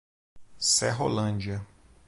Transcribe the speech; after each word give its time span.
Serrolândia 0.57 1.61